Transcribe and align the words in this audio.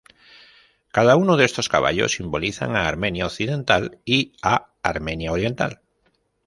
Cada 0.91 1.15
uno 1.15 1.37
de 1.37 1.45
estos 1.45 1.69
caballos 1.69 2.13
simbolizan 2.13 2.75
a 2.75 2.87
Armenia 2.87 3.27
Occidental 3.27 3.99
y 4.03 4.33
a 4.41 4.69
Armenia 4.81 5.31
Oriental. 5.31 5.81